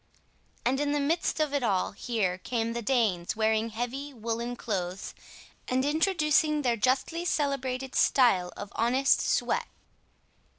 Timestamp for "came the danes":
2.39-3.35